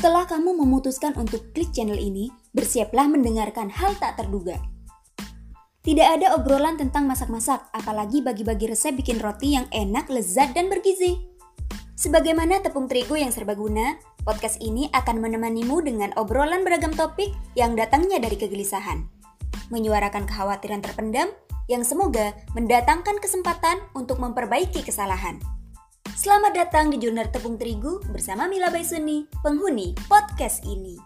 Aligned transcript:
Setelah 0.00 0.24
kamu 0.24 0.56
memutuskan 0.64 1.12
untuk 1.20 1.52
klik 1.52 1.76
channel 1.76 2.00
ini, 2.00 2.32
bersiaplah 2.56 3.04
mendengarkan 3.04 3.68
hal 3.68 3.92
tak 4.00 4.16
terduga. 4.16 4.56
Tidak 5.84 6.08
ada 6.16 6.32
obrolan 6.40 6.80
tentang 6.80 7.04
masak-masak, 7.04 7.68
apalagi 7.76 8.24
bagi-bagi 8.24 8.72
resep 8.72 8.96
bikin 8.96 9.20
roti 9.20 9.60
yang 9.60 9.68
enak, 9.68 10.08
lezat, 10.08 10.56
dan 10.56 10.72
bergizi. 10.72 11.20
Sebagaimana 12.00 12.64
tepung 12.64 12.88
terigu 12.88 13.12
yang 13.20 13.28
serbaguna, 13.28 14.00
podcast 14.24 14.56
ini 14.64 14.88
akan 14.96 15.20
menemanimu 15.20 15.84
dengan 15.84 16.16
obrolan 16.16 16.64
beragam 16.64 16.96
topik 16.96 17.36
yang 17.52 17.76
datangnya 17.76 18.24
dari 18.24 18.40
kegelisahan. 18.40 19.04
Menyuarakan 19.68 20.24
kekhawatiran 20.24 20.80
terpendam 20.80 21.28
yang 21.68 21.84
semoga 21.84 22.32
mendatangkan 22.56 23.20
kesempatan 23.20 23.76
untuk 23.92 24.16
memperbaiki 24.16 24.80
kesalahan. 24.80 25.59
Selamat 26.18 26.50
datang 26.58 26.90
di 26.90 26.98
Jurnal 26.98 27.30
Tepung 27.30 27.54
Terigu 27.54 28.02
bersama 28.10 28.50
Mila 28.50 28.66
Baisuni, 28.66 29.30
penghuni 29.46 29.94
podcast 30.10 30.66
ini. 30.66 30.98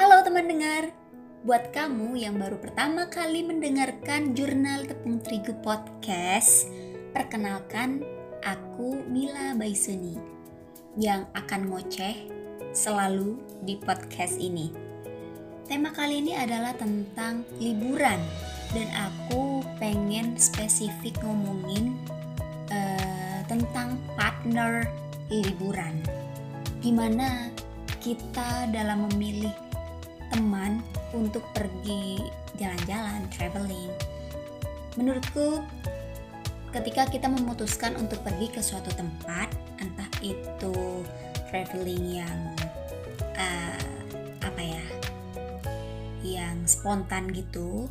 Halo 0.00 0.24
teman 0.24 0.48
dengar, 0.48 0.96
buat 1.44 1.76
kamu 1.76 2.16
yang 2.16 2.40
baru 2.40 2.56
pertama 2.56 3.12
kali 3.12 3.44
mendengarkan 3.44 4.32
Jurnal 4.32 4.88
Tepung 4.88 5.20
Terigu 5.20 5.52
podcast, 5.60 6.72
perkenalkan 7.12 8.00
aku 8.40 9.04
Mila 9.12 9.52
Baisuni 9.60 10.16
yang 10.96 11.28
akan 11.36 11.68
ngoceh 11.68 12.32
selalu 12.72 13.36
di 13.60 13.76
podcast 13.76 14.40
ini. 14.40 14.72
Tema 15.66 15.90
kali 15.90 16.22
ini 16.22 16.32
adalah 16.38 16.78
tentang 16.78 17.42
liburan 17.58 18.45
dan 18.74 18.88
aku 18.94 19.62
pengen 19.78 20.34
spesifik 20.40 21.14
ngomongin 21.22 21.94
uh, 22.72 23.40
tentang 23.46 24.00
partner 24.18 24.88
liburan. 25.30 26.02
Gimana 26.82 27.50
kita 27.98 28.70
dalam 28.70 29.10
memilih 29.10 29.50
teman 30.30 30.82
untuk 31.10 31.42
pergi 31.54 32.22
jalan-jalan, 32.58 33.26
traveling. 33.34 33.90
Menurutku 34.94 35.60
ketika 36.70 37.08
kita 37.10 37.26
memutuskan 37.26 37.94
untuk 37.98 38.22
pergi 38.22 38.48
ke 38.52 38.60
suatu 38.62 38.90
tempat, 38.94 39.48
entah 39.82 40.10
itu 40.22 41.04
traveling 41.50 42.22
yang 42.22 42.38
uh, 43.36 43.82
apa 44.42 44.62
ya, 44.62 44.86
yang 46.22 46.56
spontan 46.64 47.30
gitu, 47.34 47.90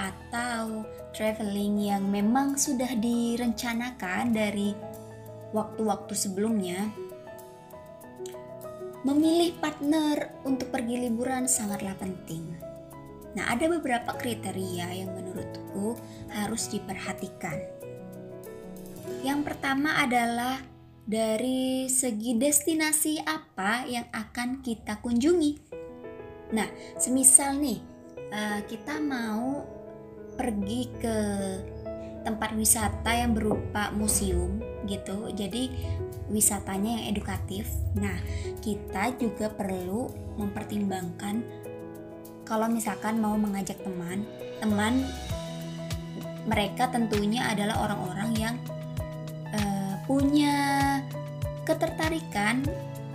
atau 0.00 0.88
traveling 1.12 1.92
yang 1.92 2.08
memang 2.08 2.56
sudah 2.56 2.96
direncanakan 2.96 4.32
dari 4.32 4.72
waktu-waktu 5.52 6.14
sebelumnya, 6.16 6.88
memilih 9.04 9.56
partner 9.60 10.32
untuk 10.44 10.72
pergi 10.72 11.08
liburan 11.08 11.44
sangatlah 11.48 11.96
penting. 11.96 12.44
Nah, 13.36 13.46
ada 13.52 13.70
beberapa 13.70 14.16
kriteria 14.16 15.04
yang 15.04 15.10
menurutku 15.14 15.94
harus 16.34 16.66
diperhatikan. 16.68 17.58
Yang 19.22 19.40
pertama 19.46 20.02
adalah 20.02 20.58
dari 21.06 21.90
segi 21.90 22.38
destinasi 22.38 23.22
apa 23.22 23.86
yang 23.86 24.06
akan 24.10 24.62
kita 24.62 24.98
kunjungi. 25.02 25.52
Nah, 26.50 26.66
semisal 26.98 27.58
nih, 27.58 27.78
eh, 28.30 28.60
kita 28.66 28.98
mau 28.98 29.79
pergi 30.40 30.88
ke 30.96 31.16
tempat 32.24 32.56
wisata 32.56 33.12
yang 33.12 33.36
berupa 33.36 33.92
museum 33.92 34.56
gitu. 34.88 35.28
Jadi 35.36 35.68
wisatanya 36.32 36.96
yang 36.96 37.04
edukatif. 37.12 37.68
Nah 38.00 38.16
kita 38.64 39.12
juga 39.20 39.52
perlu 39.52 40.08
mempertimbangkan 40.40 41.44
kalau 42.48 42.66
misalkan 42.72 43.20
mau 43.20 43.36
mengajak 43.36 43.76
teman 43.84 44.24
teman 44.58 45.04
mereka 46.48 46.88
tentunya 46.88 47.46
adalah 47.46 47.86
orang-orang 47.86 48.30
yang 48.34 48.54
uh, 49.54 49.94
punya 50.08 50.56
ketertarikan 51.68 52.64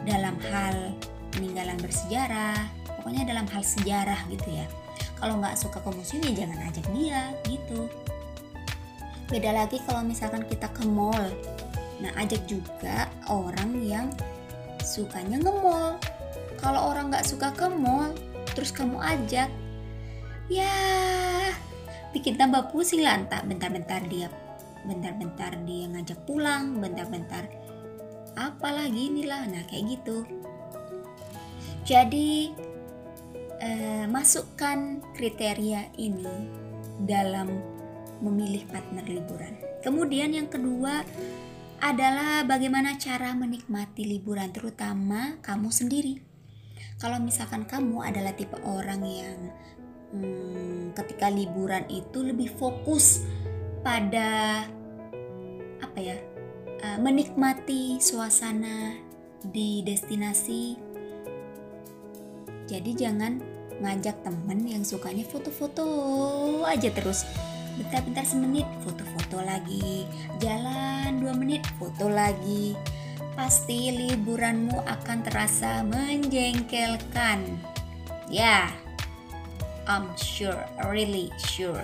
dalam 0.07 0.37
hal 0.53 0.93
peninggalan 1.33 1.75
bersejarah 1.81 2.69
pokoknya 2.85 3.27
dalam 3.27 3.43
hal 3.49 3.59
sejarah 3.65 4.23
gitu 4.31 4.49
ya 4.55 4.65
kalau 5.25 5.41
nggak 5.41 5.57
suka 5.57 5.81
ke 5.81 5.89
museum 5.89 6.21
ya 6.21 6.45
jangan 6.45 6.69
ajak 6.69 6.85
dia 6.93 7.33
gitu. 7.49 7.89
Beda 9.25 9.57
lagi 9.57 9.81
kalau 9.89 10.05
misalkan 10.05 10.45
kita 10.45 10.69
ke 10.69 10.85
mall. 10.85 11.33
Nah 11.97 12.13
ajak 12.21 12.45
juga 12.45 13.09
orang 13.25 13.73
yang 13.81 14.13
sukanya 14.85 15.41
nge 15.41 15.53
mall 15.65 15.97
kalau 16.61 16.93
orang 16.93 17.09
nggak 17.09 17.25
suka 17.25 17.49
ke 17.57 17.65
mall 17.73 18.13
terus 18.53 18.69
kamu 18.69 19.01
ajak 19.01 19.49
ya 20.45 20.77
bikin 22.13 22.37
tambah 22.37 22.69
pusing 22.69 23.01
lah 23.01 23.17
entah 23.17 23.41
bentar-bentar 23.41 24.05
dia 24.05 24.29
bentar-bentar 24.85 25.57
dia 25.65 25.89
ngajak 25.89 26.21
pulang 26.29 26.77
bentar-bentar 26.77 27.49
apalagi 28.37 29.09
inilah. 29.09 29.41
Nah 29.49 29.65
kayak 29.65 29.97
gitu. 29.97 30.21
Jadi 31.81 32.53
eh, 33.65 34.05
masukkan 34.05 35.01
kriteria 35.17 35.89
ini 35.97 36.29
dalam 37.01 37.49
memilih 38.21 38.63
partner 38.69 39.03
liburan. 39.09 39.57
Kemudian 39.81 40.31
yang 40.31 40.47
kedua 40.47 41.01
adalah 41.81 42.47
bagaimana 42.47 42.95
cara 42.95 43.35
menikmati 43.35 44.07
liburan 44.07 44.53
terutama 44.53 45.41
kamu 45.43 45.73
sendiri. 45.73 46.21
Kalau 46.95 47.19
misalkan 47.19 47.67
kamu 47.67 48.05
adalah 48.05 48.31
tipe 48.31 48.55
orang 48.63 49.01
yang 49.03 49.39
hmm, 50.15 50.95
ketika 50.95 51.27
liburan 51.27 51.83
itu 51.91 52.23
lebih 52.23 52.47
fokus 52.55 53.27
pada 53.83 54.63
apa 55.83 55.99
ya 55.99 56.17
uh, 56.81 56.97
menikmati 57.03 57.99
suasana 57.99 58.95
di 59.45 59.85
destinasi 59.85 60.79
jadi 62.65 62.91
jangan 62.97 63.54
ngajak 63.83 64.15
temen 64.23 64.63
yang 64.63 64.83
sukanya 64.87 65.25
foto-foto 65.27 65.85
aja 66.63 66.89
terus. 66.91 67.27
Bentar-bentar 67.75 68.23
semenit 68.23 68.67
foto-foto 68.87 69.43
lagi. 69.43 70.07
Jalan 70.39 71.19
dua 71.19 71.35
menit 71.35 71.67
foto 71.75 72.07
lagi. 72.07 72.75
Pasti 73.35 73.91
liburanmu 73.91 74.79
akan 74.87 75.17
terasa 75.27 75.83
menjengkelkan. 75.83 77.59
Ya, 78.31 78.65
yeah, 78.65 78.65
I'm 79.85 80.09
sure, 80.15 80.63
really 80.87 81.29
sure. 81.37 81.83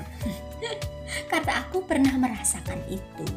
Kata 1.31 1.67
aku 1.67 1.83
pernah 1.83 2.15
merasakan 2.15 2.79
itu. 2.87 3.27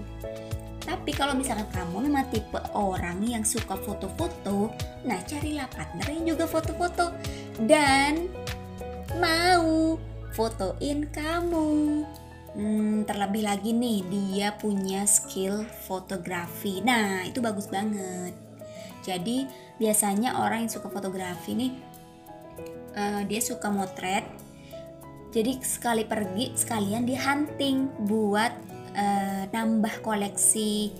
Tapi 0.85 1.11
kalau 1.17 1.33
misalkan 1.33 1.67
kamu 1.73 2.13
memang 2.13 2.29
tipe 2.29 2.61
orang 2.77 3.25
yang 3.25 3.43
suka 3.43 3.75
foto-foto, 3.77 4.69
nah 5.09 5.17
carilah 5.25 5.65
partner 5.73 6.07
yang 6.13 6.37
juga 6.37 6.45
foto-foto 6.45 7.17
dan 7.63 8.27
mau 9.19 9.99
fotoin 10.35 11.07
kamu. 11.11 12.03
Hmm, 12.55 13.03
terlebih 13.03 13.43
lagi 13.43 13.75
nih 13.75 14.07
dia 14.07 14.49
punya 14.55 15.07
skill 15.11 15.67
fotografi. 15.87 16.79
Nah, 16.83 17.27
itu 17.27 17.43
bagus 17.43 17.67
banget. 17.67 18.35
Jadi 19.03 19.47
biasanya 19.77 20.39
orang 20.39 20.67
yang 20.67 20.73
suka 20.73 20.87
fotografi 20.87 21.53
nih 21.59 21.73
uh, 22.95 23.23
dia 23.27 23.41
suka 23.43 23.69
motret. 23.69 24.25
Jadi 25.35 25.59
sekali 25.67 26.07
pergi 26.07 26.55
sekalian 26.55 27.03
dia 27.03 27.19
hunting 27.27 27.91
buat 28.07 28.55
uh, 28.95 29.51
nambah 29.51 29.99
koleksi 30.07 30.95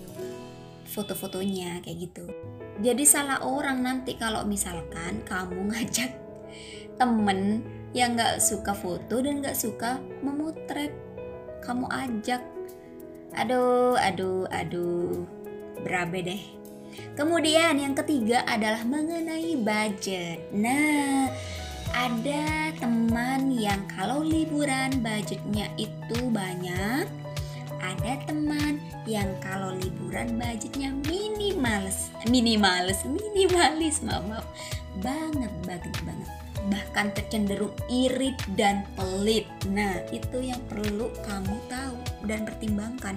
foto-fotonya 0.91 1.79
kayak 1.87 1.97
gitu. 2.11 2.27
Jadi 2.83 3.03
salah 3.07 3.47
orang 3.47 3.79
nanti 3.79 4.19
kalau 4.19 4.43
misalkan 4.43 5.23
kamu 5.23 5.71
ngajak 5.71 6.24
temen 6.95 7.61
yang 7.95 8.15
nggak 8.17 8.41
suka 8.41 8.75
foto 8.75 9.21
dan 9.23 9.39
nggak 9.39 9.55
suka 9.55 10.01
memotret, 10.19 10.91
kamu 11.63 11.87
ajak. 11.91 12.41
Aduh, 13.35 13.99
aduh, 13.99 14.47
aduh, 14.51 15.27
berabe 15.83 16.23
deh. 16.23 16.43
Kemudian 17.19 17.77
yang 17.77 17.93
ketiga 17.93 18.41
adalah 18.47 18.81
mengenai 18.87 19.59
budget. 19.59 20.39
Nah, 20.55 21.27
ada 21.93 22.71
teman 22.79 23.51
yang 23.51 23.83
kalau 23.91 24.23
liburan 24.23 25.03
budgetnya 25.03 25.69
itu 25.77 26.17
banyak, 26.31 27.07
ada 27.79 28.13
teman 28.25 28.64
yang 29.05 29.29
kalau 29.41 29.73
liburan 29.77 30.37
budgetnya 30.37 30.89
minimalis 31.05 32.09
minimalis 32.29 33.05
minimalis 33.05 34.01
maaf, 34.01 34.25
maaf. 34.25 34.45
Banget 34.99 35.53
banget 35.65 35.93
banget. 36.03 36.29
Bahkan 36.65 37.07
tercenderung 37.13 37.75
irit 37.87 38.37
dan 38.57 38.85
pelit. 38.97 39.45
Nah 39.69 40.01
itu 40.09 40.41
yang 40.41 40.61
perlu 40.65 41.13
kamu 41.21 41.55
tahu 41.69 41.97
dan 42.25 42.43
pertimbangkan. 42.49 43.15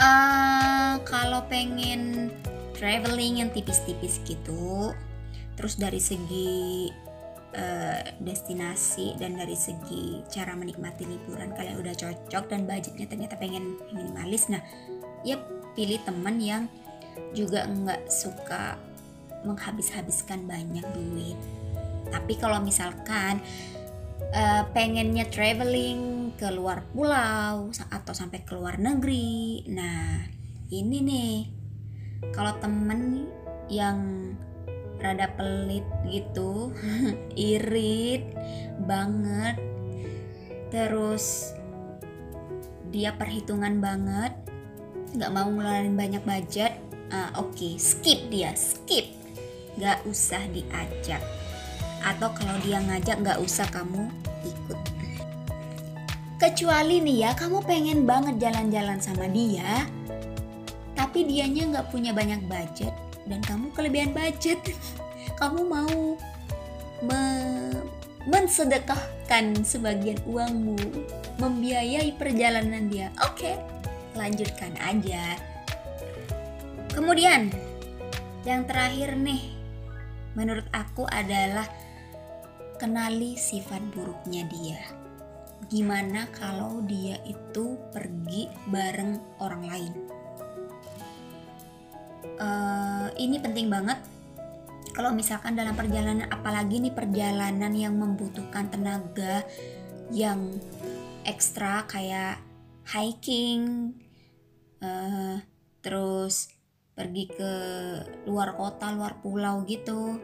Uh, 0.00 0.96
kalau 1.04 1.44
pengen 1.52 2.32
traveling 2.82 3.38
yang 3.44 3.50
tipis-tipis 3.54 4.18
gitu 4.26 4.90
terus 5.54 5.78
dari 5.78 6.02
segi 6.02 6.90
uh, 7.56 8.02
destinasi 8.20 9.16
dan 9.20 9.36
dari 9.36 9.56
segi 9.56 10.24
cara 10.28 10.56
menikmati 10.56 11.04
liburan 11.04 11.52
kalian 11.52 11.80
udah 11.80 11.94
cocok 11.96 12.44
dan 12.48 12.64
budgetnya 12.64 13.06
ternyata 13.08 13.34
pengen 13.36 13.76
minimalis. 13.92 14.48
Nah 14.48 14.60
ya 15.22 15.38
pilih 15.72 16.00
teman 16.04 16.36
yang 16.40 16.68
juga 17.36 17.68
nggak 17.68 18.08
suka 18.08 18.76
menghabis-habiskan 19.44 20.44
banyak 20.48 20.84
duit. 20.92 21.38
Tapi 22.12 22.36
kalau 22.36 22.60
misalkan 22.60 23.40
uh, 24.32 24.62
pengennya 24.72 25.28
traveling 25.28 26.32
ke 26.36 26.48
luar 26.52 26.84
pulau 26.92 27.70
atau 27.70 28.12
sampai 28.16 28.42
ke 28.42 28.52
luar 28.56 28.80
negeri 28.80 29.64
nah 29.70 30.24
ini 30.72 30.98
nih. 31.04 31.36
Kalau 32.32 32.54
temen 32.62 33.26
yang 33.66 33.98
rada 35.02 35.26
pelit 35.34 35.84
gitu 36.06 36.70
irit 37.36 38.30
banget. 38.86 39.58
Terus 40.70 41.52
dia 42.88 43.12
perhitungan 43.18 43.82
banget 43.82 44.32
nggak 45.12 45.32
mau 45.34 45.50
ngeluarin 45.50 45.98
banyak 45.98 46.22
budget. 46.24 46.78
Uh, 47.12 47.28
oke 47.36 47.52
okay, 47.52 47.74
skip 47.76 48.30
dia 48.30 48.54
skip. 48.56 49.10
Nggak 49.76 50.06
usah 50.08 50.40
diajak. 50.48 51.20
Atau 52.02 52.32
kalau 52.32 52.56
dia 52.64 52.80
ngajak 52.80 53.20
nggak 53.20 53.38
usah 53.42 53.68
kamu 53.68 54.08
ikut. 54.46 54.78
Kecuali 56.40 56.98
nih 57.04 57.28
ya 57.28 57.30
kamu 57.36 57.62
pengen 57.66 58.02
banget 58.02 58.38
jalan-jalan 58.42 58.98
sama 58.98 59.30
dia 59.30 59.86
tapi 61.02 61.28
dianya 61.28 61.62
nggak 61.68 61.88
punya 61.92 62.14
banyak 62.14 62.40
budget 62.48 62.94
dan 63.26 63.40
kamu 63.44 63.70
kelebihan 63.74 64.10
budget. 64.14 64.58
Kamu 65.38 65.60
mau 65.66 66.18
me 67.02 67.22
mensedekahkan 68.22 69.66
sebagian 69.66 70.22
uangmu 70.30 70.78
membiayai 71.42 72.14
perjalanan 72.14 72.86
dia. 72.86 73.10
Oke 73.26 73.50
okay, 73.50 73.54
lanjutkan 74.14 74.78
aja. 74.78 75.34
Kemudian 76.94 77.50
yang 78.46 78.62
terakhir 78.66 79.18
nih 79.18 79.42
menurut 80.38 80.66
aku 80.70 81.02
adalah 81.10 81.66
kenali 82.78 83.34
sifat 83.34 83.82
buruknya 83.90 84.46
dia. 84.46 84.82
Gimana 85.66 86.30
kalau 86.30 86.82
dia 86.86 87.18
itu 87.26 87.78
pergi 87.90 88.50
bareng 88.70 89.40
orang 89.42 89.64
lain 89.66 89.94
uh, 92.40 93.08
ini 93.18 93.38
penting 93.38 93.68
banget. 93.68 93.98
Kalau 94.92 95.08
misalkan 95.16 95.56
dalam 95.56 95.72
perjalanan 95.72 96.28
apalagi 96.28 96.76
nih 96.76 96.92
perjalanan 96.92 97.72
yang 97.72 97.96
membutuhkan 97.96 98.68
tenaga 98.68 99.40
yang 100.12 100.60
ekstra 101.24 101.88
kayak 101.88 102.36
hiking 102.84 103.96
uh, 104.84 105.40
terus 105.80 106.52
pergi 106.92 107.24
ke 107.24 107.52
luar 108.28 108.52
kota 108.52 108.92
luar 108.92 109.16
pulau 109.24 109.64
gitu 109.64 110.20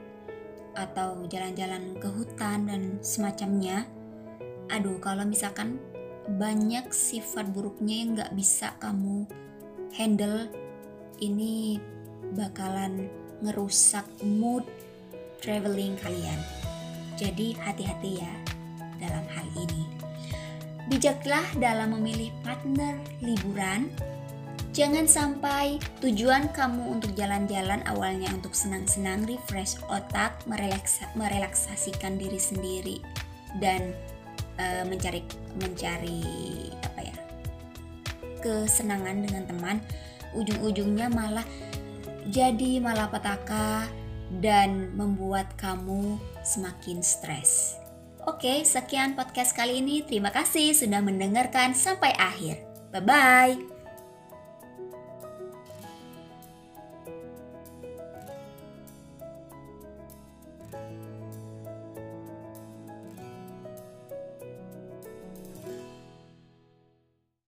atau 0.77 1.25
jalan-jalan 1.27 1.97
ke 1.97 2.09
hutan 2.13 2.69
dan 2.69 2.83
semacamnya. 3.01 3.89
Aduh 4.69 5.01
kalau 5.01 5.25
misalkan 5.25 5.81
banyak 6.29 6.93
sifat 6.93 7.49
buruknya 7.57 8.05
yang 8.05 8.11
nggak 8.13 8.33
bisa 8.37 8.77
kamu 8.77 9.25
handle 9.97 10.53
ini 11.19 11.79
bakalan 12.35 13.07
ngerusak 13.43 14.05
mood 14.23 14.67
traveling 15.39 15.95
kalian. 16.03 16.41
Jadi 17.19 17.55
hati-hati 17.59 18.23
ya 18.23 18.35
dalam 18.99 19.25
hal 19.31 19.47
ini. 19.59 19.85
Bijaklah 20.89 21.45
dalam 21.59 21.95
memilih 21.99 22.33
partner 22.43 22.97
liburan. 23.21 23.91
Jangan 24.73 25.11
sampai 25.11 25.83
tujuan 25.99 26.55
kamu 26.55 26.99
untuk 26.99 27.11
jalan-jalan 27.19 27.83
awalnya 27.91 28.31
untuk 28.31 28.55
senang-senang, 28.55 29.27
refresh 29.27 29.75
otak, 29.91 30.39
merelaksa, 30.47 31.11
merelaksasikan 31.19 32.15
diri 32.15 32.39
sendiri 32.39 33.03
dan 33.59 33.91
uh, 34.61 34.87
mencari 34.87 35.27
mencari 35.59 36.23
apa 36.79 37.01
ya 37.03 37.17
kesenangan 38.39 39.27
dengan 39.27 39.45
teman 39.51 39.77
ujung-ujungnya 40.37 41.09
malah 41.13 41.45
jadi 42.29 42.81
malapetaka 42.83 43.89
dan 44.41 44.93
membuat 44.93 45.57
kamu 45.57 46.21
semakin 46.45 47.01
stres. 47.01 47.81
Oke, 48.29 48.61
sekian 48.61 49.17
podcast 49.17 49.57
kali 49.57 49.81
ini. 49.81 50.05
Terima 50.05 50.29
kasih 50.29 50.77
sudah 50.77 51.01
mendengarkan 51.01 51.73
sampai 51.73 52.13
akhir. 52.21 52.61
Bye 52.93 53.05
bye. 53.05 53.78